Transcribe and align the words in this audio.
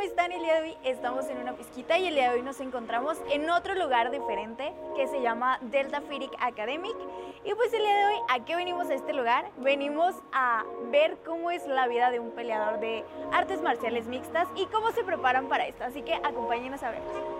¿cómo 0.00 0.08
están 0.08 0.32
el 0.32 0.40
día 0.40 0.54
de 0.54 0.70
hoy? 0.70 0.76
Estamos 0.82 1.28
en 1.28 1.36
una 1.36 1.52
pizquita 1.52 1.98
y 1.98 2.06
el 2.06 2.14
día 2.14 2.30
de 2.30 2.36
hoy 2.36 2.42
nos 2.42 2.58
encontramos 2.60 3.18
en 3.30 3.50
otro 3.50 3.74
lugar 3.74 4.10
diferente 4.10 4.72
que 4.96 5.06
se 5.08 5.20
llama 5.20 5.58
Delta 5.60 6.00
Physic 6.00 6.30
Academic. 6.40 6.96
Y 7.44 7.52
pues 7.52 7.70
el 7.74 7.82
día 7.82 7.94
de 7.94 8.04
hoy, 8.06 8.20
¿a 8.30 8.42
qué 8.46 8.56
venimos 8.56 8.88
a 8.88 8.94
este 8.94 9.12
lugar? 9.12 9.50
Venimos 9.58 10.14
a 10.32 10.64
ver 10.90 11.18
cómo 11.22 11.50
es 11.50 11.66
la 11.66 11.86
vida 11.86 12.10
de 12.10 12.18
un 12.18 12.30
peleador 12.30 12.80
de 12.80 13.04
artes 13.30 13.60
marciales 13.60 14.06
mixtas 14.06 14.48
y 14.56 14.64
cómo 14.66 14.90
se 14.92 15.04
preparan 15.04 15.48
para 15.48 15.66
esto. 15.66 15.84
Así 15.84 16.00
que 16.00 16.14
acompáñenos 16.14 16.82
a 16.82 16.92
verlos. 16.92 17.39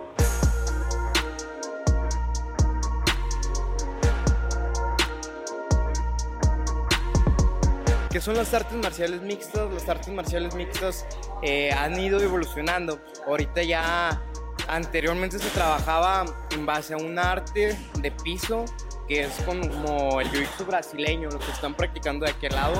¿Qué 8.11 8.19
son 8.19 8.35
las 8.35 8.53
artes 8.53 8.73
marciales 8.73 9.21
mixtas? 9.21 9.71
Las 9.71 9.87
artes 9.87 10.13
marciales 10.13 10.53
mixtas 10.53 11.05
eh, 11.41 11.71
han 11.71 11.97
ido 11.97 12.19
evolucionando. 12.19 12.99
Ahorita 13.25 13.63
ya 13.63 14.21
anteriormente 14.67 15.39
se 15.39 15.49
trabajaba 15.51 16.25
en 16.49 16.65
base 16.65 16.93
a 16.93 16.97
un 16.97 17.17
arte 17.17 17.77
de 17.99 18.11
piso, 18.11 18.65
que 19.07 19.21
es 19.21 19.31
como 19.45 20.19
el 20.19 20.29
jiu-jitsu 20.29 20.65
brasileño, 20.67 21.29
lo 21.29 21.39
que 21.39 21.51
están 21.51 21.73
practicando 21.73 22.25
de 22.25 22.33
aquel 22.33 22.53
lado, 22.53 22.75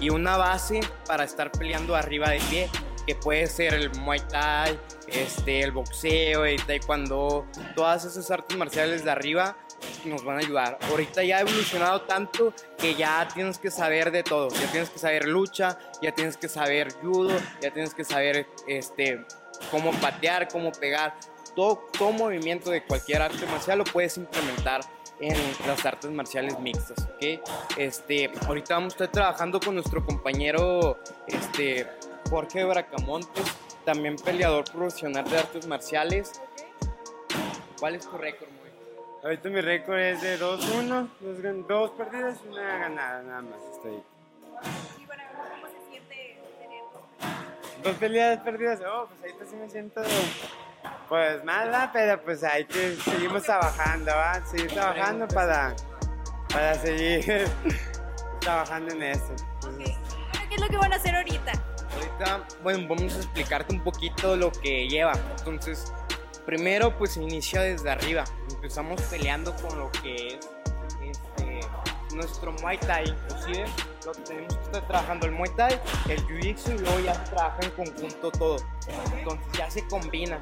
y 0.00 0.10
una 0.10 0.36
base 0.36 0.80
para 1.06 1.22
estar 1.22 1.52
peleando 1.52 1.94
arriba 1.94 2.30
de 2.30 2.40
pie, 2.50 2.68
que 3.06 3.14
puede 3.14 3.46
ser 3.46 3.74
el 3.74 3.94
muay 4.00 4.20
thai, 4.28 4.76
este, 5.06 5.62
el 5.62 5.70
boxeo, 5.70 6.46
el 6.46 6.60
taekwondo, 6.66 7.46
todas 7.76 8.04
esas 8.06 8.28
artes 8.32 8.58
marciales 8.58 9.04
de 9.04 9.10
arriba 9.12 9.56
nos 10.08 10.24
van 10.24 10.36
a 10.36 10.40
ayudar. 10.40 10.78
Ahorita 10.90 11.22
ya 11.22 11.38
ha 11.38 11.40
evolucionado 11.40 12.02
tanto 12.02 12.52
que 12.78 12.94
ya 12.94 13.26
tienes 13.32 13.58
que 13.58 13.70
saber 13.70 14.10
de 14.10 14.22
todo. 14.22 14.48
Ya 14.48 14.70
tienes 14.70 14.90
que 14.90 14.98
saber 14.98 15.26
lucha, 15.26 15.78
ya 16.02 16.12
tienes 16.12 16.36
que 16.36 16.48
saber 16.48 16.92
judo, 16.94 17.36
ya 17.60 17.70
tienes 17.70 17.94
que 17.94 18.04
saber 18.04 18.46
este, 18.66 19.24
cómo 19.70 19.92
patear, 19.92 20.48
cómo 20.48 20.72
pegar. 20.72 21.14
Todo, 21.54 21.88
todo 21.96 22.12
movimiento 22.12 22.70
de 22.70 22.84
cualquier 22.84 23.22
arte 23.22 23.46
marcial 23.46 23.78
lo 23.78 23.84
puedes 23.84 24.16
implementar 24.16 24.80
en 25.20 25.36
las 25.66 25.86
artes 25.86 26.10
marciales 26.10 26.58
mixtas, 26.58 27.08
¿ok? 27.14 27.40
Este, 27.76 28.30
ahorita 28.46 28.74
vamos 28.74 28.94
a 28.94 28.96
estar 28.96 29.12
trabajando 29.12 29.60
con 29.60 29.74
nuestro 29.74 30.04
compañero 30.04 30.98
este, 31.28 31.86
Jorge 32.28 32.64
Bracamontes, 32.64 33.44
también 33.84 34.16
peleador 34.16 34.64
profesional 34.64 35.28
de 35.30 35.38
artes 35.38 35.66
marciales. 35.68 36.32
¿Cuál 37.78 37.94
es 37.94 38.08
tu 38.08 38.16
récord? 38.16 38.48
Ahorita 39.24 39.48
mi 39.48 39.62
récord 39.62 39.98
es 39.98 40.20
de 40.20 40.38
2-1, 40.38 41.08
dos, 41.18 41.66
dos, 41.66 41.90
perdidas 41.92 42.38
y 42.44 42.48
una 42.48 42.78
ganada, 42.78 43.22
nada 43.22 43.40
más 43.40 43.58
estoy. 43.72 44.02
Y 45.00 45.06
bueno, 45.06 45.22
¿cómo 45.34 45.66
se 45.66 45.90
siente 45.90 46.38
tener 46.58 46.82
dos 47.82 47.96
peleas 47.96 48.40
perdidas? 48.40 48.80
Oh, 48.86 49.08
pues 49.08 49.20
ahorita 49.22 49.50
sí 49.50 49.56
me 49.56 49.70
siento 49.70 50.02
pues 51.08 51.42
mala, 51.42 51.88
pero 51.90 52.22
pues 52.22 52.44
hay 52.44 52.66
que 52.66 52.96
seguimos 52.96 53.44
trabajando, 53.44 54.12
¿va? 54.12 54.44
Seguir 54.44 54.70
trabajando 54.72 55.26
para, 55.28 55.74
para 56.52 56.74
seguir 56.74 57.48
trabajando 58.40 58.92
en 58.92 59.04
eso. 59.04 59.34
Okay. 59.72 59.96
¿qué 60.50 60.54
es 60.56 60.60
lo 60.60 60.68
que 60.68 60.76
van 60.76 60.92
a 60.92 60.96
hacer 60.96 61.16
ahorita? 61.16 61.52
Ahorita, 61.94 62.46
bueno, 62.62 62.88
vamos 62.88 63.14
a 63.14 63.16
explicarte 63.16 63.74
un 63.74 63.82
poquito 63.82 64.36
lo 64.36 64.52
que 64.52 64.86
lleva. 64.86 65.12
Entonces, 65.38 65.90
Primero, 66.46 66.96
pues 66.98 67.12
se 67.12 67.22
inicia 67.22 67.62
desde 67.62 67.90
arriba. 67.90 68.24
Empezamos 68.50 69.00
peleando 69.02 69.54
con 69.56 69.78
lo 69.78 69.90
que 69.90 70.26
es 70.28 70.48
este, 71.02 71.60
nuestro 72.14 72.52
Muay 72.52 72.78
Thai, 72.78 73.08
inclusive 73.08 73.64
lo 74.04 74.12
que 74.12 74.20
tenemos 74.22 74.54
que 74.54 74.64
estar 74.64 74.86
trabajando 74.86 75.26
el 75.26 75.32
Muay 75.32 75.50
Thai, 75.56 75.80
el 76.08 76.26
Jiu-Jitsu 76.26 76.74
y 76.74 76.78
luego 76.78 77.00
ya 77.00 77.24
trabaja 77.24 77.58
en 77.62 77.70
conjunto 77.70 78.30
todo. 78.30 78.56
Entonces 79.16 79.46
ya 79.56 79.70
se 79.70 79.86
combina. 79.88 80.38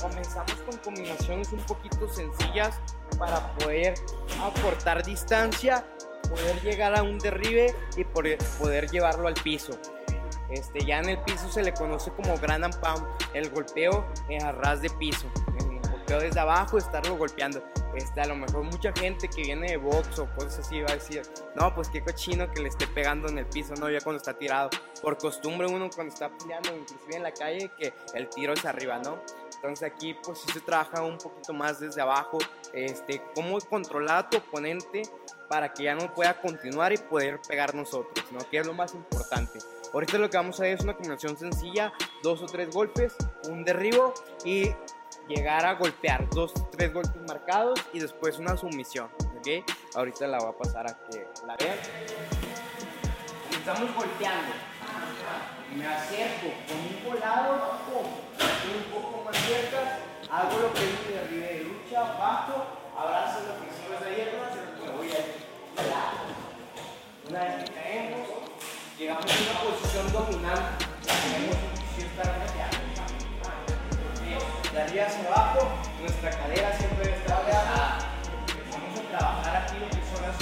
Comenzamos 0.00 0.52
con 0.68 0.76
combinaciones 0.78 1.52
un 1.52 1.60
poquito 1.60 2.08
sencillas 2.08 2.80
para 3.18 3.52
poder 3.54 3.94
aportar 4.42 5.04
distancia, 5.04 5.86
poder 6.28 6.60
llegar 6.62 6.96
a 6.96 7.02
un 7.02 7.18
derribe 7.18 7.74
y 7.96 8.04
poder 8.04 8.90
llevarlo 8.90 9.28
al 9.28 9.34
piso. 9.34 9.78
Este, 10.50 10.84
ya 10.84 10.98
en 10.98 11.08
el 11.08 11.18
piso 11.18 11.48
se 11.50 11.62
le 11.62 11.72
conoce 11.74 12.10
como 12.12 12.36
gran 12.38 12.64
and 12.64 12.74
el 13.34 13.50
golpeo 13.50 14.06
en 14.28 14.42
arras 14.44 14.80
de 14.82 14.90
piso. 14.90 15.26
El 15.58 15.90
golpeo 15.90 16.20
desde 16.20 16.40
abajo, 16.40 16.78
estarlo 16.78 17.16
golpeando. 17.16 17.62
Este, 17.94 18.20
a 18.20 18.26
lo 18.26 18.36
mejor 18.36 18.62
mucha 18.62 18.92
gente 18.92 19.28
que 19.28 19.42
viene 19.42 19.68
de 19.68 19.76
box 19.78 20.18
o 20.18 20.28
cosas 20.34 20.58
así 20.58 20.80
va 20.82 20.90
a 20.90 20.94
decir, 20.94 21.22
no, 21.54 21.74
pues 21.74 21.88
qué 21.88 22.02
cochino 22.02 22.50
que 22.50 22.60
le 22.60 22.68
esté 22.68 22.86
pegando 22.86 23.28
en 23.28 23.38
el 23.38 23.46
piso, 23.46 23.74
no, 23.80 23.90
ya 23.90 24.00
cuando 24.00 24.18
está 24.18 24.34
tirado. 24.34 24.70
Por 25.00 25.16
costumbre 25.16 25.66
uno 25.66 25.88
cuando 25.94 26.12
está 26.12 26.30
peleando, 26.30 26.76
inclusive 26.76 27.16
en 27.16 27.22
la 27.22 27.32
calle, 27.32 27.70
que 27.78 27.94
el 28.14 28.28
tiro 28.28 28.52
es 28.52 28.64
arriba, 28.66 28.98
¿no? 28.98 29.18
Entonces 29.56 29.90
aquí 29.90 30.14
pues 30.22 30.38
sí 30.38 30.52
se 30.52 30.60
trabaja 30.60 31.02
un 31.02 31.16
poquito 31.16 31.54
más 31.54 31.80
desde 31.80 32.02
abajo, 32.02 32.38
este, 32.74 33.22
cómo 33.34 33.58
controlar 33.60 34.18
a 34.18 34.30
tu 34.30 34.36
oponente 34.36 35.02
para 35.48 35.72
que 35.72 35.84
ya 35.84 35.94
no 35.94 36.12
pueda 36.12 36.40
continuar 36.40 36.92
y 36.92 36.98
poder 36.98 37.40
pegar 37.46 37.74
nosotros, 37.74 38.24
¿no? 38.32 38.38
Que 38.50 38.58
es 38.58 38.66
lo 38.66 38.74
más 38.74 38.94
importante. 38.94 39.58
Ahorita 39.92 40.18
lo 40.18 40.28
que 40.28 40.36
vamos 40.36 40.58
a 40.60 40.64
hacer 40.64 40.74
es 40.78 40.84
una 40.84 40.94
combinación 40.94 41.36
sencilla, 41.38 41.92
dos 42.22 42.42
o 42.42 42.46
tres 42.46 42.70
golpes, 42.70 43.14
un 43.48 43.64
derribo 43.64 44.12
y 44.44 44.70
llegar 45.28 45.64
a 45.64 45.74
golpear, 45.74 46.28
dos 46.30 46.52
o 46.56 46.68
tres 46.70 46.92
golpes 46.92 47.20
marcados 47.26 47.80
y 47.92 48.00
después 48.00 48.38
una 48.38 48.56
sumisión, 48.56 49.10
¿ok? 49.38 49.64
Ahorita 49.94 50.26
la 50.26 50.38
voy 50.38 50.50
a 50.50 50.56
pasar 50.56 50.90
a 50.90 50.98
que 51.08 51.26
la 51.46 51.56
vean. 51.56 51.78
Estamos 53.50 53.94
golpeando. 53.94 54.52
Me 55.76 55.86
acerco 55.86 56.46
con 56.68 56.78
un 56.78 57.04
volado, 57.04 57.78
un 57.86 58.92
poco 58.92 59.24
más 59.24 59.36
cerca, 59.36 59.98
hago 60.30 60.58
lo 60.58 60.72
que 60.72 60.80
es 60.80 61.06
mi 61.06 61.14
derribe 61.14 61.46
de 61.46 61.64
lucha, 61.64 62.02
bajo, 62.18 62.64
abrazo 62.96 63.40
lo 63.40 63.54
que 63.60 63.72
sigue 63.74 63.96
esa 63.96 64.10
hierba, 64.16 64.50
me 64.84 64.96
voy 64.96 65.08
a 65.08 65.18
ir. 65.18 65.46
Una 67.28 67.40
vez 67.40 67.64
que 67.64 67.72
caemos, 67.72 68.28
llegamos 68.96 69.24
a 69.24 69.34
una 69.50 69.60
posición 69.60 70.12
dominante, 70.12 70.86
tenemos 71.02 71.56
cierta 71.96 72.22
de 74.72 74.80
arriba 74.80 75.06
hacia 75.06 75.26
abajo, 75.26 75.68
nuestra 76.00 76.30
cadera 76.30 76.76
siempre 76.78 77.04
debe 77.04 77.16
estar 77.16 77.40
abierta. 77.40 77.98
Empezamos 78.46 79.00
a 79.00 79.02
trabajar 79.18 79.56
aquí 79.56 79.74
lo 79.80 79.88
que 79.88 79.96
son 79.96 80.22
las. 80.22 80.36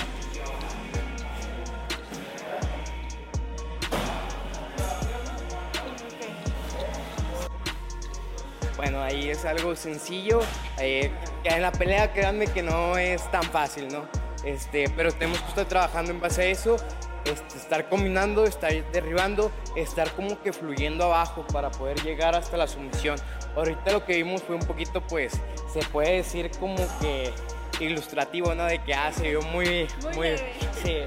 Bueno, 8.77 9.03
ahí 9.03 9.31
es 9.31 9.45
algo 9.47 9.75
sencillo. 9.75 10.41
Eh, 10.79 11.11
en 11.45 11.63
la 11.63 11.73
pelea, 11.73 12.13
créanme 12.13 12.47
que 12.47 12.63
no 12.63 12.99
es 12.99 13.31
tan 13.31 13.45
fácil, 13.45 13.89
¿no? 13.89 14.24
Este, 14.45 14.91
pero 14.91 15.13
tenemos 15.13 15.41
que 15.41 15.49
estar 15.49 15.67
trabajando 15.67 16.11
en 16.11 16.21
base 16.21 16.43
a 16.43 16.45
eso 16.47 16.77
este, 17.25 17.57
estar 17.57 17.89
combinando, 17.89 18.45
estar 18.45 18.71
derribando, 18.93 19.51
estar 19.77 20.11
como 20.13 20.41
que 20.43 20.53
fluyendo 20.53 21.05
abajo 21.05 21.47
para 21.53 21.71
poder 21.71 22.03
llegar 22.03 22.35
hasta 22.35 22.57
la 22.57 22.67
sumisión. 22.67 23.19
Ahorita 23.57 23.93
lo 23.93 24.05
que 24.05 24.17
vimos 24.17 24.43
fue 24.43 24.55
un 24.55 24.63
poquito, 24.63 25.01
pues, 25.01 25.33
se 25.73 25.81
puede 25.91 26.17
decir 26.17 26.51
como 26.61 26.77
que 27.01 27.33
ilustrativo, 27.81 28.55
¿no? 28.55 28.67
De 28.67 28.79
que 28.83 28.95
ah, 28.95 29.11
se 29.13 29.31
vio 29.31 29.43
muy, 29.43 29.89
muy, 30.15 30.37
sí. 30.83 30.99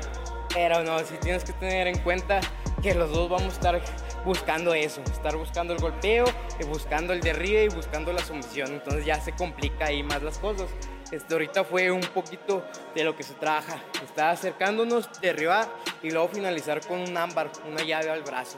Pero 0.54 0.84
no, 0.84 0.98
si 1.00 1.16
tienes 1.18 1.44
que 1.44 1.54
tener 1.54 1.88
en 1.88 2.00
cuenta 2.00 2.40
que 2.81 2.96
los 2.96 3.12
dos 3.12 3.30
vamos 3.30 3.54
a 3.54 3.56
estar 3.56 3.81
buscando 4.25 4.74
eso, 4.74 5.02
estar 5.12 5.36
buscando 5.38 5.74
el 5.74 5.80
golpeo, 5.80 6.25
buscando 6.66 7.13
el 7.13 7.22
derribe 7.22 7.66
y 7.66 7.69
buscando 7.69 8.12
la 8.13 8.23
sumisión. 8.23 8.73
Entonces 8.73 9.06
ya 9.06 9.19
se 9.19 9.34
complica 9.34 9.85
ahí 9.85 10.03
más 10.03 10.22
las 10.23 10.38
cosas. 10.38 10.69
Este, 11.12 11.34
ahorita 11.34 11.63
fue 11.63 11.91
un 11.91 12.01
poquito 12.01 12.66
de 12.94 13.03
lo 13.03 13.16
que 13.16 13.23
se 13.23 13.34
trabaja. 13.34 13.81
Está 14.03 14.31
acercándonos, 14.31 15.09
derribar 15.22 15.68
y 16.03 16.12
luego 16.12 16.28
finalizar 16.28 16.85
con 16.85 17.00
un 17.00 17.16
ámbar, 17.16 17.50
una 17.68 17.84
llave 17.84 18.09
al 18.09 18.23
brazo. 18.23 18.57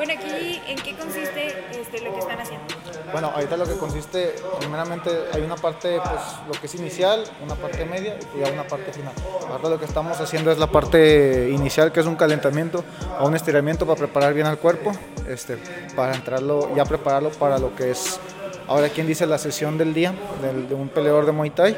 Bueno, 0.00 0.14
aquí, 0.14 0.58
¿en 0.66 0.78
qué 0.78 0.94
consiste 0.94 1.48
este, 1.78 2.00
lo 2.00 2.14
que 2.14 2.20
están 2.20 2.40
haciendo? 2.40 2.64
Bueno, 3.12 3.32
ahorita 3.34 3.58
lo 3.58 3.66
que 3.66 3.76
consiste, 3.76 4.34
primeramente 4.58 5.10
hay 5.30 5.42
una 5.42 5.56
parte, 5.56 6.00
pues 6.02 6.22
lo 6.46 6.58
que 6.58 6.68
es 6.68 6.74
inicial, 6.74 7.22
una 7.44 7.54
parte 7.54 7.84
media 7.84 8.16
y 8.34 8.50
una 8.50 8.66
parte 8.66 8.94
final. 8.94 9.12
Ahora 9.46 9.68
lo 9.68 9.78
que 9.78 9.84
estamos 9.84 10.18
haciendo 10.18 10.50
es 10.50 10.56
la 10.56 10.68
parte 10.68 11.50
inicial, 11.50 11.92
que 11.92 12.00
es 12.00 12.06
un 12.06 12.16
calentamiento 12.16 12.82
o 13.20 13.26
un 13.26 13.36
estiramiento 13.36 13.84
para 13.84 13.98
preparar 13.98 14.32
bien 14.32 14.46
al 14.46 14.56
cuerpo, 14.56 14.90
este, 15.28 15.58
para 15.94 16.14
entrarlo, 16.14 16.74
ya 16.74 16.86
prepararlo 16.86 17.28
para 17.32 17.58
lo 17.58 17.76
que 17.76 17.90
es, 17.90 18.18
ahora 18.68 18.88
quien 18.88 19.06
dice 19.06 19.26
la 19.26 19.36
sesión 19.36 19.76
del 19.76 19.92
día, 19.92 20.14
de 20.66 20.74
un 20.74 20.88
peleador 20.88 21.26
de 21.26 21.32
Muay 21.32 21.50
Thai. 21.50 21.76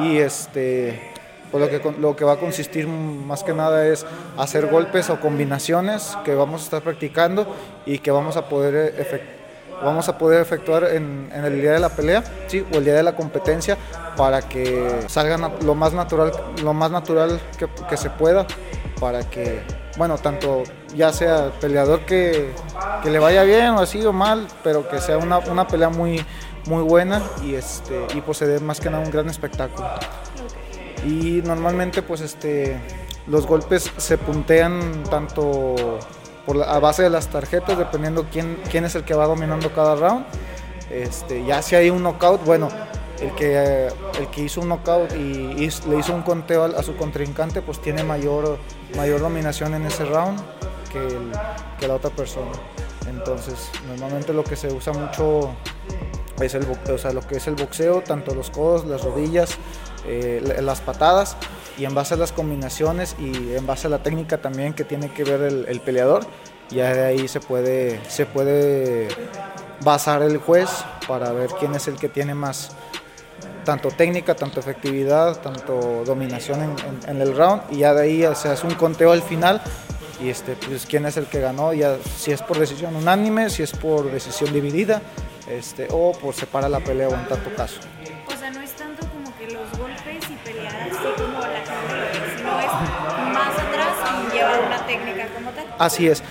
Y 0.00 0.18
este, 0.18 1.14
pues 1.50 1.82
lo 1.98 2.16
que, 2.16 2.24
va 2.24 2.34
a 2.34 2.36
consistir 2.36 2.86
más 2.86 3.42
que 3.42 3.52
nada 3.52 3.86
es 3.86 4.06
hacer 4.38 4.66
golpes 4.66 5.10
o 5.10 5.20
combinaciones 5.20 6.16
que 6.24 6.34
vamos 6.34 6.62
a 6.62 6.64
estar 6.64 6.82
practicando 6.82 7.46
y 7.86 7.98
que 7.98 8.10
vamos 8.10 8.36
a 8.36 8.48
poder, 8.48 8.94
vamos 9.82 10.08
a 10.08 10.16
poder 10.16 10.40
efectuar 10.40 10.84
en, 10.84 11.30
el 11.32 11.60
día 11.60 11.72
de 11.72 11.80
la 11.80 11.88
pelea 11.88 12.22
¿sí? 12.46 12.64
o 12.72 12.76
el 12.76 12.84
día 12.84 12.94
de 12.94 13.02
la 13.02 13.16
competencia 13.16 13.76
para 14.16 14.42
que 14.42 15.00
salgan 15.08 15.52
lo 15.64 15.74
más 15.74 15.92
natural, 15.92 16.32
lo 16.62 16.72
más 16.72 16.90
natural 16.90 17.40
que, 17.88 17.96
se 17.96 18.10
pueda 18.10 18.46
para 19.00 19.28
que 19.28 19.62
bueno, 19.96 20.18
tanto 20.18 20.62
ya 20.94 21.12
sea 21.12 21.50
peleador 21.60 22.00
que, 22.06 22.52
le 23.04 23.18
vaya 23.18 23.42
bien 23.42 23.70
o 23.70 23.80
así 23.80 24.04
o 24.04 24.12
mal, 24.12 24.46
pero 24.62 24.88
que 24.88 25.00
sea 25.00 25.18
una, 25.18 25.38
una 25.38 25.66
pelea 25.66 25.88
muy, 25.88 26.24
muy 26.66 26.82
buena 26.82 27.22
y, 27.42 27.54
este, 27.54 28.06
y 28.14 28.20
pues 28.20 28.38
se 28.38 28.46
dé 28.46 28.60
más 28.60 28.80
que 28.80 28.90
nada 28.90 29.02
un 29.02 29.10
gran 29.10 29.28
espectáculo. 29.28 29.88
Y 31.04 31.42
normalmente 31.44 32.02
pues 32.02 32.20
este, 32.20 32.78
los 33.26 33.46
golpes 33.46 33.90
se 33.96 34.18
puntean 34.18 35.04
tanto 35.10 35.98
por 36.46 36.62
a 36.62 36.78
base 36.78 37.02
de 37.02 37.10
las 37.10 37.28
tarjetas, 37.28 37.78
dependiendo 37.78 38.26
quién, 38.30 38.58
quién 38.70 38.84
es 38.84 38.94
el 38.94 39.04
que 39.04 39.14
va 39.14 39.26
dominando 39.26 39.72
cada 39.72 39.94
round. 39.94 40.26
Este, 40.90 41.44
ya 41.44 41.62
si 41.62 41.76
hay 41.76 41.90
un 41.90 42.02
knockout, 42.02 42.44
bueno, 42.44 42.68
el 43.20 43.34
que, 43.34 43.88
el 44.18 44.26
que 44.32 44.42
hizo 44.42 44.60
un 44.60 44.68
knockout 44.68 45.12
y, 45.12 45.70
le 45.88 45.98
hizo 45.98 46.14
un 46.14 46.22
conteo 46.22 46.64
a, 46.64 46.82
su 46.82 46.96
contrincante, 46.96 47.62
pues 47.62 47.80
tiene 47.80 48.02
mayor, 48.02 48.58
mayor 48.96 49.20
dominación 49.20 49.74
en 49.74 49.86
ese 49.86 50.04
round 50.04 50.40
que, 50.92 51.00
que 51.78 51.86
la 51.86 51.94
otra 51.94 52.10
persona. 52.10 52.50
Entonces, 53.08 53.70
normalmente 53.86 54.32
lo 54.32 54.44
que 54.44 54.56
se 54.56 54.72
usa 54.72 54.92
mucho 54.92 55.50
es 56.40 56.54
el, 56.54 56.66
o 56.92 56.98
sea, 56.98 57.12
lo 57.12 57.20
que 57.20 57.36
es 57.36 57.46
el 57.46 57.54
boxeo, 57.54 58.02
tanto 58.02 58.34
los 58.34 58.50
codos, 58.50 58.84
las 58.86 59.02
rodillas, 59.02 59.56
eh, 60.06 60.60
las 60.60 60.80
patadas, 60.80 61.36
y 61.78 61.84
en 61.84 61.94
base 61.94 62.14
a 62.14 62.16
las 62.16 62.32
combinaciones 62.32 63.16
y 63.18 63.54
en 63.54 63.66
base 63.66 63.86
a 63.86 63.90
la 63.90 64.02
técnica 64.02 64.38
también 64.38 64.74
que 64.74 64.84
tiene 64.84 65.12
que 65.12 65.24
ver 65.24 65.42
el, 65.42 65.66
el 65.68 65.80
peleador, 65.80 66.26
ya 66.70 66.92
de 66.92 67.04
ahí 67.04 67.28
se 67.28 67.40
puede, 67.40 68.00
se 68.08 68.26
puede 68.26 69.08
basar 69.82 70.22
el 70.22 70.38
juez 70.38 70.68
para 71.08 71.32
ver 71.32 71.50
quién 71.58 71.74
es 71.74 71.88
el 71.88 71.96
que 71.96 72.08
tiene 72.08 72.34
más, 72.34 72.70
tanto 73.64 73.90
técnica, 73.90 74.34
tanto 74.34 74.60
efectividad, 74.60 75.40
tanto 75.40 76.02
dominación 76.04 76.76
en, 77.06 77.20
el 77.20 77.36
round 77.36 77.62
y 77.70 77.78
ya 77.78 77.94
de 77.94 78.02
ahí 78.02 78.34
se 78.34 78.48
hace 78.48 78.66
un 78.66 78.74
conteo 78.74 79.12
al 79.12 79.22
final 79.22 79.60
y 80.22 80.28
este, 80.28 80.54
pues 80.54 80.86
quién 80.86 81.06
es 81.06 81.16
el 81.16 81.26
que 81.26 81.40
ganó, 81.40 81.72
ya 81.72 81.96
si 82.16 82.30
es 82.30 82.42
por 82.42 82.58
decisión 82.58 82.94
unánime, 82.94 83.48
si 83.48 83.62
es 83.62 83.72
por 83.72 84.10
decisión 84.10 84.52
dividida 84.52 85.00
este, 85.48 85.88
o 85.90 86.12
por 86.12 86.34
separa 86.34 86.68
la 86.68 86.80
pelea 86.80 87.08
o 87.08 87.14
en 87.14 87.26
tanto 87.26 87.54
caso. 87.54 87.80
Así 95.80 96.06
es, 96.06 96.22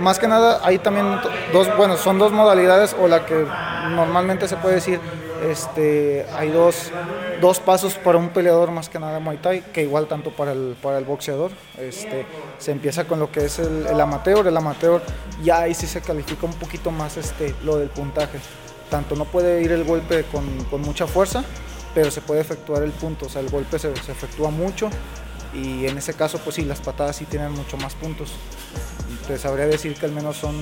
más 0.00 0.18
que 0.18 0.26
nada 0.26 0.60
hay 0.64 0.76
también 0.76 1.06
dos, 1.52 1.68
bueno, 1.76 1.96
son 1.96 2.18
dos 2.18 2.32
modalidades 2.32 2.96
o 3.00 3.06
la 3.06 3.24
que 3.24 3.46
normalmente 3.94 4.48
se 4.48 4.56
puede 4.56 4.74
decir 4.74 4.98
este, 5.48 6.26
hay 6.36 6.50
dos, 6.50 6.90
dos, 7.40 7.60
pasos 7.60 7.94
para 7.94 8.18
un 8.18 8.30
peleador 8.30 8.72
más 8.72 8.88
que 8.88 8.98
nada 8.98 9.20
Muay 9.20 9.36
Thai, 9.36 9.60
que 9.72 9.82
igual 9.82 10.08
tanto 10.08 10.30
para 10.30 10.50
el, 10.50 10.76
para 10.82 10.98
el 10.98 11.04
boxeador. 11.04 11.52
Este, 11.78 12.26
se 12.58 12.72
empieza 12.72 13.04
con 13.04 13.20
lo 13.20 13.30
que 13.30 13.44
es 13.44 13.60
el, 13.60 14.00
amateur, 14.00 14.44
el 14.48 14.56
amateur 14.56 15.00
ya 15.44 15.60
ahí 15.60 15.74
sí 15.74 15.86
se 15.86 16.00
califica 16.00 16.44
un 16.44 16.54
poquito 16.54 16.90
más 16.90 17.16
este, 17.16 17.54
lo 17.62 17.76
del 17.76 17.88
puntaje. 17.88 18.38
Tanto 18.90 19.14
no 19.14 19.26
puede 19.26 19.62
ir 19.62 19.70
el 19.70 19.84
golpe 19.84 20.24
con, 20.24 20.64
con 20.64 20.82
mucha 20.82 21.06
fuerza, 21.06 21.44
pero 21.94 22.10
se 22.10 22.20
puede 22.20 22.40
efectuar 22.40 22.82
el 22.82 22.90
punto, 22.90 23.26
o 23.26 23.28
sea, 23.28 23.42
el 23.42 23.48
golpe 23.48 23.78
se, 23.78 23.94
se, 23.96 24.10
efectúa 24.10 24.50
mucho 24.50 24.90
y 25.54 25.86
en 25.86 25.98
ese 25.98 26.14
caso 26.14 26.38
pues 26.38 26.56
sí, 26.56 26.64
las 26.64 26.80
patadas 26.80 27.16
sí 27.16 27.24
tienen 27.24 27.52
mucho 27.52 27.76
más 27.76 27.94
puntos. 27.94 28.30
Entonces 29.10 29.40
sabría 29.40 29.66
decir 29.66 29.94
que 29.94 30.06
al 30.06 30.12
menos 30.12 30.36
son 30.36 30.56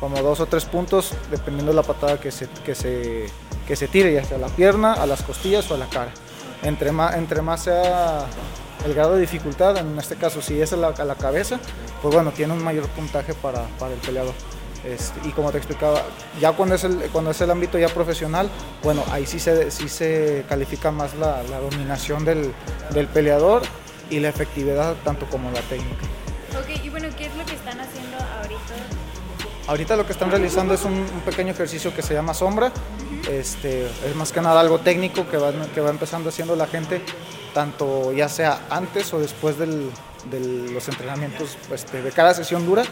como 0.00 0.20
dos 0.22 0.40
o 0.40 0.46
tres 0.46 0.64
puntos 0.64 1.12
dependiendo 1.30 1.72
de 1.72 1.76
la 1.76 1.82
patada 1.82 2.20
que 2.20 2.30
se, 2.30 2.48
que 2.64 2.74
se, 2.74 3.26
que 3.66 3.76
se 3.76 3.88
tire, 3.88 4.12
ya 4.12 4.24
sea 4.24 4.36
a 4.36 4.40
la 4.40 4.48
pierna, 4.48 4.94
a 4.94 5.06
las 5.06 5.22
costillas 5.22 5.70
o 5.70 5.74
a 5.74 5.78
la 5.78 5.86
cara. 5.86 6.12
Entre 6.62 6.92
más, 6.92 7.16
entre 7.16 7.42
más 7.42 7.64
sea 7.64 8.26
el 8.84 8.94
grado 8.94 9.14
de 9.14 9.22
dificultad, 9.22 9.76
en 9.78 9.98
este 9.98 10.16
caso 10.16 10.42
si 10.42 10.60
es 10.60 10.72
a 10.72 10.76
la, 10.76 10.88
a 10.88 11.04
la 11.04 11.14
cabeza, 11.14 11.58
pues 12.02 12.14
bueno, 12.14 12.32
tiene 12.32 12.52
un 12.52 12.62
mayor 12.62 12.86
puntaje 12.88 13.34
para, 13.34 13.66
para 13.78 13.94
el 13.94 14.00
peleador. 14.00 14.34
Este, 14.84 15.26
y 15.26 15.32
como 15.32 15.50
te 15.50 15.56
explicaba, 15.56 16.02
ya 16.38 16.52
cuando 16.52 16.74
es 16.74 16.84
el, 16.84 16.96
cuando 17.10 17.30
es 17.30 17.40
el 17.40 17.50
ámbito 17.50 17.78
ya 17.78 17.88
profesional, 17.88 18.50
bueno, 18.82 19.02
ahí 19.10 19.24
sí 19.24 19.40
se, 19.40 19.70
sí 19.70 19.88
se 19.88 20.44
califica 20.46 20.90
más 20.90 21.14
la, 21.14 21.42
la 21.44 21.58
dominación 21.58 22.26
del, 22.26 22.52
del, 22.90 23.06
peleador 23.06 23.62
y 24.14 24.20
la 24.20 24.28
efectividad 24.28 24.94
tanto 25.04 25.26
como 25.26 25.50
la 25.50 25.60
técnica. 25.62 26.04
Ok, 26.58 26.84
y 26.84 26.88
bueno, 26.88 27.08
¿qué 27.16 27.26
es 27.26 27.36
lo 27.36 27.44
que 27.44 27.54
están 27.54 27.80
haciendo 27.80 28.16
ahorita 28.16 28.74
Ahorita 29.66 29.96
lo 29.96 30.04
que 30.04 30.12
están 30.12 30.30
realizando 30.30 30.74
es 30.74 30.84
un, 30.84 31.06
pequeño 31.24 31.52
ejercicio 31.52 31.94
que 31.94 32.02
se 32.02 32.12
llama 32.12 32.34
sombra. 32.34 32.70
Este, 33.30 33.86
es 33.86 34.14
más 34.14 34.30
que 34.30 34.42
nada 34.42 34.60
algo 34.60 34.78
técnico 34.78 35.26
que 35.28 35.38
va, 35.38 35.52
que 35.74 35.80
va 35.80 35.88
empezando 35.88 36.28
haciendo 36.28 36.54
la 36.54 36.66
gente, 36.66 37.00
tanto 37.54 38.12
ya 38.12 38.28
sea 38.28 38.66
antes 38.68 39.12
o 39.14 39.18
después 39.18 39.56
de 39.58 39.90
los 40.70 40.88
entrenamientos 40.88 41.56
este, 41.72 42.02
de 42.02 42.12
cada 42.12 42.34
sesión 42.34 42.66
dura, 42.66 42.82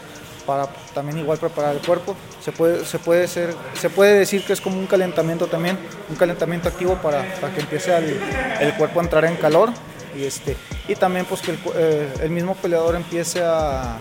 para 0.47 0.67
también 0.95 1.19
igual 1.19 1.37
preparar 1.37 1.77
el 1.77 1.83
cuerpo. 1.83 2.17
Se 2.43 2.53
puede, 2.53 2.87
se 2.87 2.99
puede, 2.99 3.29
ser, 3.29 3.55
se 3.79 3.91
puede 3.91 4.19
decir 4.19 4.43
que 4.43 4.55
es 4.55 4.61
como 4.63 4.79
un 4.79 4.87
calentamiento 4.87 5.49
también, 5.49 5.79
un 6.09 6.17
calentamiento 6.17 6.69
activo 6.69 6.95
para, 6.97 7.35
para 7.39 7.53
que 7.53 7.61
empiece 7.61 7.95
el, 7.95 8.19
el, 8.61 8.75
cuerpo 8.77 9.01
a 9.01 9.03
entrar 9.03 9.27
en 9.27 9.37
calor 9.37 9.71
y, 10.17 10.25
este, 10.25 10.57
y 10.89 10.95
también 10.95 11.27
pues 11.27 11.41
que 11.41 11.53
el, 11.53 11.59
eh, 11.75 12.13
el 12.23 12.31
mismo 12.31 12.55
peleador 12.55 12.95
empiece 12.97 13.43
a 13.43 13.99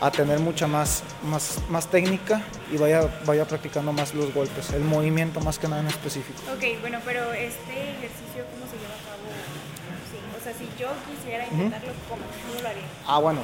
a 0.00 0.10
tener 0.10 0.38
mucha 0.38 0.66
más, 0.66 1.02
más, 1.24 1.58
más 1.68 1.88
técnica 1.88 2.42
y 2.72 2.76
vaya, 2.76 3.08
vaya 3.24 3.44
practicando 3.44 3.92
más 3.92 4.14
los 4.14 4.32
golpes, 4.32 4.70
el 4.70 4.82
movimiento 4.82 5.40
más 5.40 5.58
que 5.58 5.66
nada 5.66 5.82
en 5.82 5.88
específico. 5.88 6.38
Ok, 6.54 6.80
bueno, 6.80 6.98
pero 7.04 7.32
este 7.32 7.72
ejercicio, 7.72 8.44
¿cómo 8.52 8.66
se 8.70 8.78
lleva 8.78 8.94
a 8.94 9.04
cabo? 9.08 9.26
Sí, 10.10 10.18
o 10.38 10.42
sea, 10.42 10.52
si 10.54 10.68
yo 10.80 10.88
quisiera 11.08 11.44
intentarlo, 11.46 11.92
¿cómo, 12.08 12.62
lo 12.62 12.68
haría? 12.68 12.82
Ah, 13.06 13.18
bueno, 13.18 13.40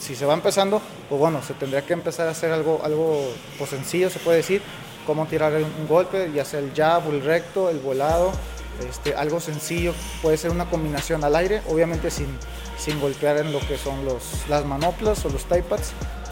si, 0.00 0.16
se 0.16 0.26
va 0.26 0.34
empezando, 0.34 0.82
pues 1.08 1.20
bueno, 1.20 1.42
se 1.42 1.54
tendría 1.54 1.82
que 1.82 1.92
empezar 1.92 2.26
a 2.26 2.32
hacer 2.32 2.52
algo, 2.52 2.80
algo 2.84 3.32
pues 3.58 3.70
sencillo, 3.70 4.10
se 4.10 4.18
puede 4.18 4.38
decir, 4.38 4.62
cómo 5.06 5.26
tirar 5.26 5.52
un 5.52 5.86
golpe, 5.86 6.32
ya 6.34 6.44
sea 6.44 6.58
el 6.58 6.72
jab, 6.74 7.08
el 7.10 7.22
recto, 7.22 7.70
el 7.70 7.78
volado, 7.78 8.32
este, 8.88 9.14
algo 9.14 9.40
sencillo, 9.40 9.94
puede 10.22 10.36
ser 10.36 10.50
una 10.50 10.68
combinación 10.68 11.24
al 11.24 11.36
aire, 11.36 11.62
obviamente 11.68 12.10
sin, 12.10 12.26
sin 12.78 13.00
golpear 13.00 13.38
en 13.38 13.52
lo 13.52 13.60
que 13.60 13.78
son 13.78 14.04
los, 14.04 14.48
las 14.48 14.64
manoplas 14.64 15.24
o 15.24 15.28
los 15.28 15.44
tie 15.44 15.64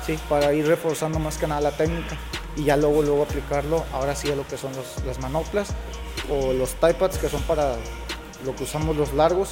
¿sí? 0.07 0.19
para 0.29 0.53
ir 0.53 0.67
reforzando 0.67 1.19
más 1.19 1.39
que 1.39 1.47
nada 1.47 1.61
la 1.61 1.71
técnica 1.73 2.17
y 2.57 2.65
ya 2.65 2.77
luego, 2.77 3.03
luego 3.03 3.23
aplicarlo 3.23 3.85
ahora 3.93 4.15
sí 4.15 4.31
a 4.31 4.37
lo 4.37 4.47
que 4.47 4.57
son 4.57 4.73
los, 4.77 5.05
las 5.05 5.19
manoplas 5.19 5.69
o 6.31 6.53
los 6.53 6.75
tie 6.75 6.95
que 7.21 7.29
son 7.29 7.43
para 7.43 7.77
lo 8.45 8.55
que 8.55 8.65
usamos 8.65 8.97
los 8.97 9.15
largos, 9.15 9.51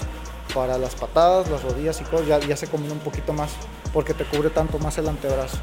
para 0.54 0.76
las 0.76 0.94
patadas, 0.94 1.48
las 1.48 1.62
rodillas 1.62 2.00
y 2.00 2.04
cosas, 2.04 2.46
ya 2.46 2.56
se 2.56 2.66
combina 2.66 2.92
un 2.92 3.00
poquito 3.00 3.32
más 3.32 3.50
porque 3.92 4.14
te 4.14 4.24
cubre 4.24 4.50
tanto 4.50 4.78
más 4.78 4.98
el 4.98 5.08
antebrazo. 5.08 5.58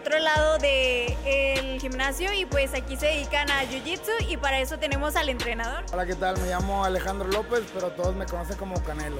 Otro 0.00 0.18
lado 0.18 0.56
del 0.56 1.78
gimnasio 1.78 2.32
y 2.32 2.46
pues 2.46 2.72
aquí 2.72 2.96
se 2.96 3.06
dedican 3.06 3.50
a 3.50 3.64
Jiu-Jitsu 3.64 4.28
y 4.30 4.38
para 4.38 4.58
eso 4.58 4.78
tenemos 4.78 5.14
al 5.14 5.28
entrenador. 5.28 5.84
Hola, 5.92 6.06
¿qué 6.06 6.14
tal? 6.14 6.38
Me 6.38 6.48
llamo 6.48 6.86
Alejandro 6.86 7.28
López, 7.28 7.64
pero 7.74 7.90
todos 7.90 8.16
me 8.16 8.24
conocen 8.24 8.56
como 8.56 8.82
Canelo. 8.82 9.18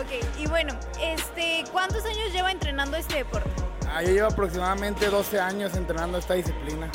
Ok, 0.00 0.40
y 0.40 0.48
bueno, 0.48 0.74
este, 1.00 1.62
¿cuántos 1.70 2.04
años 2.04 2.32
lleva 2.32 2.50
entrenando 2.50 2.96
este 2.96 3.18
deporte? 3.18 3.48
Ah, 3.88 4.02
yo 4.02 4.10
llevo 4.10 4.26
aproximadamente 4.26 5.06
12 5.06 5.38
años 5.38 5.76
entrenando 5.76 6.18
esta 6.18 6.34
disciplina. 6.34 6.90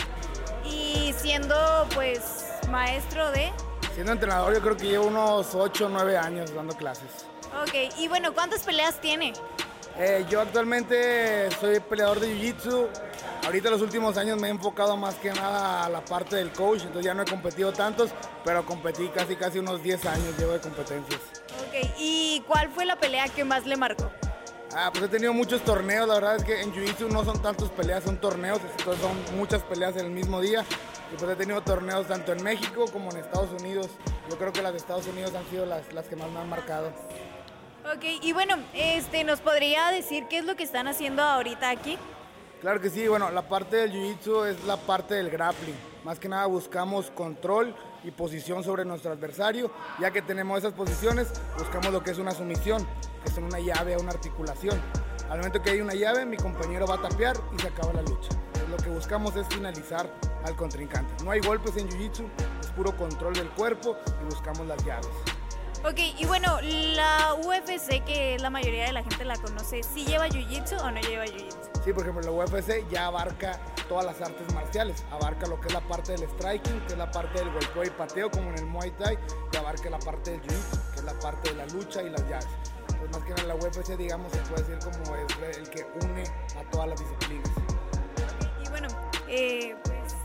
Y 0.66 1.14
siendo 1.18 1.56
pues 1.94 2.46
maestro 2.70 3.32
de... 3.32 3.54
Siendo 3.94 4.12
entrenador 4.12 4.54
yo 4.54 4.62
creo 4.62 4.76
que 4.76 4.88
llevo 4.88 5.08
unos 5.08 5.56
8 5.56 5.86
o 5.86 5.90
9 5.90 6.18
años 6.18 6.54
dando 6.54 6.76
clases. 6.76 7.26
Ok, 7.64 7.98
y 8.00 8.10
bueno, 8.10 8.34
¿cuántas 8.34 8.64
peleas 8.64 9.00
tiene? 9.00 9.32
Eh, 10.00 10.26
yo 10.30 10.42
actualmente 10.42 11.50
soy 11.60 11.80
peleador 11.80 12.20
de 12.20 12.28
Jiu-Jitsu. 12.28 12.88
Ahorita 13.46 13.72
los 13.72 13.82
últimos 13.82 14.16
años 14.18 14.40
me 14.40 14.48
he 14.48 14.52
enfocado 14.52 14.96
más 14.96 15.16
que 15.16 15.32
nada 15.32 15.86
a 15.86 15.90
la 15.90 16.06
parte 16.06 16.36
del 16.36 16.52
coach, 16.52 16.82
entonces 16.82 17.06
ya 17.06 17.16
no 17.16 17.24
he 17.24 17.26
competido 17.26 17.74
tantos, 17.74 18.12
pero 18.46 18.64
competí 18.64 19.08
casi 19.08 19.36
casi 19.36 19.58
unos 19.58 19.82
10 19.82 20.06
años 20.06 20.38
llevo 20.38 20.52
de 20.52 20.60
competencias. 20.60 21.20
Ok, 21.68 21.90
¿y 21.98 22.44
cuál 22.48 22.70
fue 22.70 22.86
la 22.86 22.98
pelea 22.98 23.28
que 23.30 23.44
más 23.44 23.66
le 23.66 23.76
marcó? 23.76 24.12
Ah, 24.76 24.90
pues 24.92 25.06
he 25.06 25.08
tenido 25.08 25.34
muchos 25.34 25.64
torneos, 25.64 26.08
la 26.08 26.16
verdad 26.16 26.36
es 26.36 26.44
que 26.44 26.62
en 26.62 26.74
Jiu-Jitsu 26.74 27.10
no 27.10 27.24
son 27.24 27.42
tantas 27.42 27.70
peleas, 27.70 28.04
son 28.04 28.18
torneos, 28.18 28.60
entonces 28.78 29.02
son 29.02 29.38
muchas 29.38 29.64
peleas 29.64 29.96
en 29.96 30.06
el 30.06 30.12
mismo 30.12 30.42
día. 30.42 30.64
Y 31.12 31.16
pues 31.16 31.32
he 31.32 31.36
tenido 31.36 31.62
torneos 31.62 32.06
tanto 32.06 32.34
en 32.34 32.44
México 32.44 32.86
como 32.92 33.10
en 33.12 33.18
Estados 33.18 33.50
Unidos. 33.60 33.88
Yo 34.30 34.38
creo 34.38 34.52
que 34.52 34.62
las 34.62 34.74
de 34.74 34.78
Estados 34.78 35.08
Unidos 35.08 35.34
han 35.34 35.50
sido 35.50 35.66
las, 35.66 35.92
las 35.94 36.06
que 36.06 36.18
más 36.18 36.30
me 36.30 36.40
han 36.40 36.50
marcado. 36.50 36.92
Ok, 37.96 38.04
y 38.22 38.34
bueno, 38.34 38.56
este, 38.74 39.24
¿nos 39.24 39.40
podría 39.40 39.92
decir 39.92 40.26
qué 40.30 40.40
es 40.40 40.46
lo 40.46 40.58
que 40.58 40.64
están 40.64 40.90
haciendo 40.90 41.22
ahorita 41.24 41.70
aquí? 41.70 41.98
Claro 42.60 42.82
que 42.82 42.90
sí, 42.90 43.08
bueno, 43.08 43.32
la 43.32 43.48
parte 43.48 43.78
del 43.78 43.94
Jiu-Jitsu 43.94 44.46
es 44.46 44.62
la 44.66 44.76
parte 44.76 45.14
del 45.16 45.30
grappling. 45.30 45.76
Más 46.04 46.20
que 46.20 46.28
nada 46.28 46.46
buscamos 46.48 47.10
control 47.12 47.74
y 48.04 48.12
posición 48.12 48.62
sobre 48.62 48.84
nuestro 48.84 49.14
adversario. 49.14 49.72
Ya 50.02 50.12
que 50.12 50.22
tenemos 50.22 50.58
esas 50.60 50.74
posiciones, 50.74 51.30
buscamos 51.58 51.94
lo 51.94 52.04
que 52.04 52.12
es 52.12 52.18
una 52.18 52.32
sumisión, 52.32 52.86
que 53.24 53.30
es 53.30 53.38
una 53.38 53.60
llave 53.60 53.96
o 53.96 54.02
una 54.02 54.12
articulación. 54.12 54.82
Al 55.30 55.38
momento 55.38 55.62
que 55.62 55.70
hay 55.70 55.80
una 55.80 55.94
llave, 55.94 56.26
mi 56.26 56.36
compañero 56.36 56.88
va 56.88 56.96
a 56.96 57.02
tapear 57.02 57.38
y 57.58 57.62
se 57.62 57.70
acaba 57.70 57.94
la 57.94 58.02
lucha. 58.02 58.32
lo 58.70 58.76
que 58.76 58.90
buscamos 58.90 59.34
es 59.38 59.48
finalizar 59.48 60.12
al 60.44 60.58
contrincante. 60.58 61.24
No 61.24 61.32
hay 61.32 61.40
golpes 61.40 61.78
en 61.78 61.88
Jiu-Jitsu, 61.88 62.28
es 62.60 62.68
puro 62.72 62.98
control 62.98 63.34
del 63.34 63.50
cuerpo 63.52 63.96
y 64.22 64.26
buscamos 64.26 64.68
las 64.68 64.84
llaves. 64.84 65.37
Ok, 65.84 66.00
y 66.18 66.26
bueno, 66.26 66.60
la 66.62 67.36
UFC, 67.36 68.04
que 68.04 68.38
la 68.40 68.50
mayoría 68.50 68.86
de 68.86 68.94
la 68.94 69.04
gente 69.04 69.24
la 69.24 69.38
conoce, 69.38 69.84
¿sí 69.84 70.06
lleva 70.06 70.28
Jiu-Jitsu 70.28 70.82
o 70.82 70.92
no 70.92 71.00
lleva 71.02 71.26
Jiu-Jitsu? 71.26 71.84
Sí, 71.86 71.94
por 71.94 72.02
ejemplo, 72.02 72.24
la 72.24 72.32
UFC 72.32 72.88
ya 72.90 73.06
abarca 73.08 73.60
todas 73.88 74.06
las 74.06 74.20
artes 74.20 74.54
marciales. 74.54 75.06
Abarca 75.12 75.48
lo 75.48 75.62
que 75.62 75.68
es 75.68 75.74
la 75.74 75.82
parte 75.82 76.14
del 76.14 76.28
striking, 76.30 76.80
que 76.82 76.94
es 76.94 76.98
la 76.98 77.10
parte 77.10 77.40
del 77.40 77.52
golpeo 77.52 77.84
y 77.84 77.90
pateo, 77.92 78.30
como 78.32 78.50
en 78.50 78.58
el 78.58 78.66
Muay 78.66 78.92
Thai, 78.92 79.18
y 79.54 79.58
abarca 79.58 79.90
la 79.90 80.00
parte 80.00 80.32
del 80.32 80.42
Jiu-Jitsu, 80.42 80.92
que 80.94 81.00
es 81.00 81.06
la 81.06 81.20
parte 81.20 81.50
de 81.50 81.56
la 81.56 81.66
lucha 81.68 82.02
y 82.02 82.10
las 82.10 82.28
llaves. 82.28 82.48
Pues 82.88 83.12
más 83.12 83.24
que 83.24 83.30
nada 83.30 83.44
la 83.44 83.56
UFC, 83.56 83.96
digamos, 83.96 84.32
se 84.32 84.40
puede 84.40 84.64
decir 84.64 84.80
como 84.80 85.16
es 85.16 85.58
el 85.58 85.70
que 85.70 85.86
une 86.04 86.24
a 86.60 86.70
todas 86.72 86.90
las 86.90 87.00
disciplinas. 87.00 87.50
Y 88.66 88.70
bueno, 88.70 88.88
eh, 89.28 89.76
pues 89.84 90.16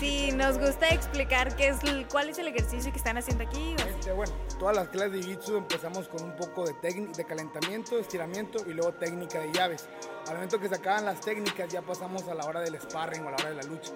si 0.00 0.32
nos 0.32 0.58
gusta 0.58 0.88
explicar 0.88 1.54
qué 1.56 1.68
es, 1.68 1.78
cuál 2.10 2.28
es 2.28 2.38
el 2.38 2.48
ejercicio 2.48 2.90
que 2.90 2.98
están 2.98 3.16
haciendo 3.16 3.44
aquí. 3.44 3.76
Este, 3.88 4.12
bueno, 4.12 4.32
todas 4.58 4.76
las 4.76 4.88
clases 4.88 5.12
de 5.12 5.20
Jiu-Jitsu 5.20 5.58
empezamos 5.58 6.08
con 6.08 6.22
un 6.24 6.36
poco 6.36 6.64
de, 6.64 6.72
de 6.72 7.24
calentamiento, 7.24 7.98
estiramiento 7.98 8.64
y 8.66 8.74
luego 8.74 8.92
técnica 8.94 9.40
de 9.40 9.52
llaves. 9.52 9.88
Al 10.28 10.34
momento 10.34 10.58
que 10.58 10.68
se 10.68 10.74
acaban 10.74 11.04
las 11.04 11.20
técnicas 11.20 11.68
ya 11.68 11.82
pasamos 11.82 12.26
a 12.28 12.34
la 12.34 12.44
hora 12.44 12.60
del 12.60 12.80
sparring 12.80 13.24
o 13.24 13.28
a 13.28 13.30
la 13.32 13.36
hora 13.36 13.48
de 13.50 13.54
la 13.56 13.62
lucha 13.62 13.92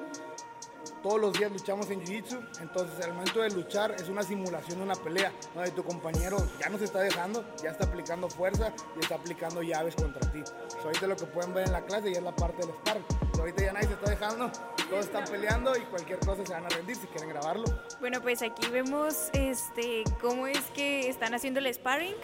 todos 1.02 1.20
los 1.20 1.32
días 1.32 1.50
luchamos 1.50 1.90
en 1.90 2.00
Jiu-Jitsu, 2.02 2.60
entonces 2.60 3.06
el 3.06 3.14
momento 3.14 3.40
de 3.40 3.50
luchar 3.50 3.92
es 3.92 4.08
una 4.08 4.22
simulación 4.22 4.78
de 4.78 4.84
una 4.84 4.94
pelea, 4.94 5.32
donde 5.54 5.70
tu 5.70 5.82
compañero 5.82 6.36
ya 6.58 6.68
no 6.68 6.78
se 6.78 6.84
está 6.84 7.00
dejando, 7.00 7.44
ya 7.62 7.70
está 7.70 7.84
aplicando 7.84 8.28
fuerza 8.28 8.72
y 8.96 9.00
está 9.00 9.14
aplicando 9.16 9.62
llaves 9.62 9.94
contra 9.94 10.30
ti. 10.30 10.42
ahorita 10.84 11.06
lo 11.06 11.16
que 11.16 11.26
pueden 11.26 11.54
ver 11.54 11.66
en 11.66 11.72
la 11.72 11.82
clase 11.82 12.12
ya 12.12 12.18
es 12.18 12.24
la 12.24 12.34
parte 12.34 12.66
del 12.66 12.74
sparring. 12.76 13.04
ahorita 13.38 13.64
ya 13.64 13.72
nadie 13.72 13.88
se 13.88 13.94
está 13.94 14.10
dejando, 14.10 14.50
todos 14.88 15.06
están 15.06 15.24
peleando 15.24 15.76
y 15.76 15.80
cualquier 15.82 16.18
cosa 16.20 16.44
se 16.44 16.52
van 16.52 16.66
a 16.66 16.68
rendir 16.68 16.96
si 16.96 17.06
quieren 17.06 17.30
grabarlo. 17.30 17.64
Bueno, 18.00 18.20
pues 18.20 18.42
aquí 18.42 18.68
vemos 18.68 19.30
este, 19.32 20.04
cómo 20.20 20.46
es 20.46 20.60
que 20.74 21.08
están 21.08 21.34
haciendo 21.34 21.60
el 21.60 21.72
sparring 21.72 22.14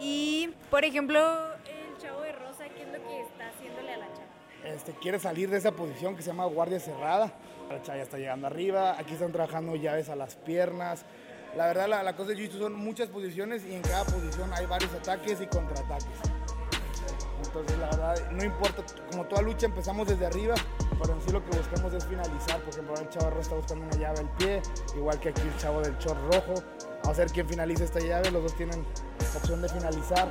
y, 0.00 0.54
por 0.70 0.84
ejemplo, 0.84 1.18
el 1.64 1.96
chavo 2.00 2.20
de 2.20 2.32
rosa, 2.32 2.68
¿qué 2.68 2.82
es 2.82 2.88
lo 2.88 3.08
que 3.08 3.20
está 3.22 3.48
haciéndole 3.48 3.94
a 3.94 3.96
la 3.98 4.06
chava? 4.06 4.28
Este, 4.64 4.92
quiere 4.92 5.18
salir 5.18 5.50
de 5.50 5.56
esa 5.56 5.72
posición 5.72 6.16
que 6.16 6.22
se 6.22 6.28
llama 6.28 6.44
guardia 6.44 6.78
cerrada 6.78 7.32
la 7.68 7.96
ya 7.96 8.02
está 8.02 8.18
llegando 8.18 8.46
arriba, 8.46 8.96
aquí 8.98 9.14
están 9.14 9.32
trabajando 9.32 9.76
llaves 9.76 10.08
a 10.08 10.16
las 10.16 10.36
piernas. 10.36 11.04
La 11.56 11.66
verdad, 11.66 11.88
la, 11.88 12.14
cosa 12.14 12.30
de 12.30 12.36
jiu 12.36 12.50
son 12.50 12.74
muchas 12.74 13.08
posiciones 13.08 13.64
y 13.64 13.74
en 13.74 13.82
cada 13.82 14.04
posición 14.04 14.52
hay 14.52 14.66
varios 14.66 14.92
ataques 14.92 15.40
y 15.40 15.46
contraataques. 15.46 16.06
Entonces, 17.44 17.78
la 17.78 17.86
verdad, 17.86 18.30
no 18.30 18.44
importa, 18.44 18.84
como 19.10 19.24
toda 19.26 19.42
lucha 19.42 19.66
empezamos 19.66 20.08
desde 20.08 20.26
arriba, 20.26 20.54
pero 21.00 21.14
en 21.14 21.22
sí 21.22 21.30
lo 21.30 21.44
que 21.44 21.56
buscamos 21.56 21.92
es 21.94 22.04
finalizar. 22.04 22.60
Por 22.60 22.72
ejemplo, 22.74 22.94
el 22.96 23.08
chavo 23.08 23.30
rojo 23.30 23.40
está 23.40 23.54
buscando 23.54 23.84
una 23.86 23.96
llave 23.96 24.20
al 24.20 24.30
pie, 24.36 24.62
igual 24.96 25.18
que 25.20 25.30
aquí 25.30 25.40
el 25.40 25.56
chavo 25.56 25.80
del 25.80 25.96
short 25.98 26.20
rojo. 26.32 26.54
Vamos 27.02 27.18
a 27.18 27.22
ver 27.22 27.30
quién 27.32 27.48
finaliza 27.48 27.84
esta 27.84 28.00
llave, 28.00 28.30
los 28.30 28.42
dos 28.42 28.54
tienen 28.54 28.84
opción 29.34 29.62
de 29.62 29.68
finalizar 29.68 30.28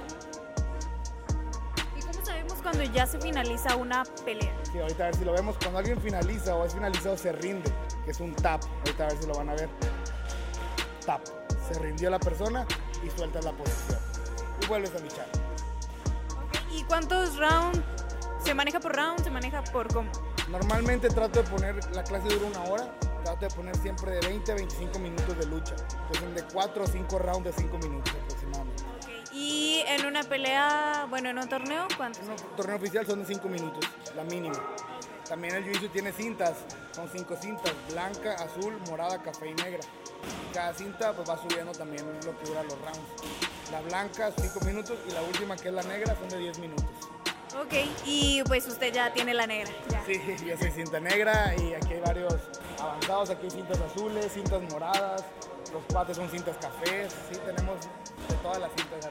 cuando 2.70 2.84
ya 2.92 3.08
se 3.08 3.18
finaliza 3.18 3.78
una 3.78 4.04
pelea. 4.26 4.54
Sí, 4.70 4.78
ahorita 4.78 5.04
a 5.04 5.06
ver 5.06 5.16
si 5.16 5.24
lo 5.24 5.32
vemos. 5.32 5.56
Cuando 5.58 5.80
alguien 5.80 6.02
finaliza 6.02 6.54
o 6.54 6.66
es 6.66 6.74
finalizado, 6.74 7.16
se 7.16 7.32
rinde, 7.32 7.72
que 8.04 8.12
es 8.12 8.20
un 8.20 8.36
tap. 8.36 8.62
Ahorita 8.80 9.06
a 9.06 9.08
ver 9.08 9.18
si 9.18 9.26
lo 9.26 9.34
van 9.36 9.50
a 9.50 9.54
ver. 9.54 9.70
Tap. 11.06 11.22
Se 11.66 11.80
rindió 11.80 12.10
la 12.10 12.20
persona 12.20 12.68
y 13.02 13.10
sueltas 13.10 13.46
la 13.46 13.54
posición. 13.54 14.00
Y 14.62 14.66
vuelves 14.66 14.94
a 14.96 15.00
luchar. 15.00 15.28
¿Y 16.70 16.84
cuántos 16.84 17.38
rounds? 17.38 17.80
¿Se 18.44 18.54
maneja 18.54 18.82
por 18.82 18.94
round? 18.94 19.24
¿Se 19.24 19.32
maneja 19.32 19.64
por 19.64 19.88
cómo? 19.94 20.12
Normalmente 20.50 21.08
trato 21.08 21.42
de 21.42 21.50
poner, 21.50 21.96
la 21.96 22.04
clase 22.04 22.28
dura 22.28 22.48
una 22.48 22.64
hora, 22.66 23.00
trato 23.24 23.48
de 23.48 23.56
poner 23.56 23.78
siempre 23.78 24.12
de 24.12 24.28
20 24.28 24.52
a 24.52 24.56
25 24.56 25.00
minutos 25.00 25.38
de 25.38 25.46
lucha. 25.46 25.76
Entonces 26.12 26.36
de 26.36 26.44
4 26.54 26.84
o 26.84 26.86
5 26.88 27.20
rounds 27.20 27.46
de 27.46 27.54
5 27.54 27.78
minutos 27.78 28.14
pelea, 30.28 31.08
bueno, 31.10 31.30
en 31.30 31.38
un 31.38 31.50
torneo, 31.50 31.88
¿cuántos? 31.98 32.24
En 32.24 32.32
un 32.32 32.38
torneo 32.56 32.76
oficial 32.76 33.06
son 33.06 33.26
5 33.26 33.48
minutos, 33.48 33.90
la 34.16 34.24
mínima. 34.24 34.62
También 35.28 35.56
el 35.56 35.64
jiu 35.64 35.90
tiene 35.90 36.12
cintas, 36.12 36.54
son 36.94 37.10
5 37.10 37.36
cintas, 37.42 37.74
blanca, 37.92 38.36
azul, 38.36 38.78
morada, 38.88 39.22
café 39.22 39.50
y 39.50 39.54
negra. 39.56 39.82
Cada 40.54 40.74
cinta 40.74 41.14
pues, 41.14 41.30
va 41.30 41.38
subiendo 41.38 41.72
también 41.74 42.06
lo 42.26 42.38
que 42.38 42.46
dura 42.46 42.64
los 42.64 42.80
rounds. 42.80 43.72
La 43.72 43.82
blanca 43.82 44.32
5 44.32 44.60
minutos 44.66 44.98
y 45.08 45.12
la 45.12 45.22
última 45.22 45.56
que 45.58 45.68
es 45.68 45.74
la 45.74 45.84
negra 45.84 46.16
son 46.16 46.30
de 46.30 46.38
10 46.38 46.60
minutos. 46.60 46.86
Ok, 47.62 47.74
y 48.06 48.44
pues 48.44 48.68
usted 48.68 48.94
ya 48.94 49.12
tiene 49.14 49.34
la 49.34 49.48
negra. 49.48 49.72
Sí, 50.06 50.22
yo 50.46 50.58
soy 50.58 50.72
cinta 50.72 51.00
negra 51.00 51.54
y 51.58 51.74
aquí 51.74 51.94
hay 51.94 52.02
varios 52.02 52.36
avanzados, 52.80 53.30
aquí 53.30 53.46
hay 53.46 53.52
cintas 53.52 53.80
azules, 53.82 54.32
cintas 54.32 54.62
moradas, 54.72 55.24
los 55.72 55.84
cuates 55.92 56.18
son 56.18 56.30
cintas 56.30 56.58
cafés, 56.58 57.14
sí, 57.32 57.40
tenemos 57.46 57.78
de 57.82 58.36
todas 58.42 58.60
las 58.60 58.72
cintas 58.76 59.06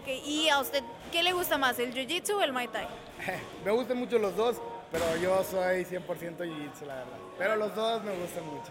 Ok, 0.00 0.08
¿y 0.24 0.48
a 0.48 0.60
usted 0.60 0.82
qué 1.12 1.22
le 1.22 1.32
gusta 1.32 1.58
más, 1.58 1.78
el 1.78 1.94
Jiu-Jitsu 1.94 2.34
o 2.34 2.42
el 2.42 2.52
Muay 2.52 2.68
Thai? 2.68 2.86
me 3.64 3.70
gustan 3.70 3.98
mucho 3.98 4.18
los 4.18 4.36
dos, 4.36 4.56
pero 4.90 5.04
yo 5.16 5.42
soy 5.44 5.84
100% 5.84 6.06
Jiu-Jitsu, 6.38 6.86
la 6.86 6.94
verdad. 6.96 7.18
Pero 7.38 7.56
los 7.56 7.74
dos 7.74 8.02
me 8.02 8.14
gustan 8.16 8.46
mucho. 8.46 8.70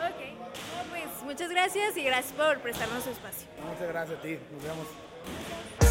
Ok, 0.00 0.90
pues 0.90 1.22
muchas 1.24 1.50
gracias 1.50 1.96
y 1.96 2.04
gracias 2.04 2.32
por 2.32 2.58
prestarnos 2.60 3.04
su 3.04 3.10
espacio. 3.10 3.48
Muchas 3.64 3.88
gracias 3.88 4.18
a 4.18 4.22
ti, 4.22 4.38
nos 4.52 4.62
vemos. 4.62 5.89